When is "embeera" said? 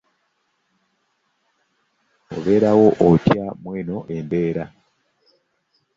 4.15-4.65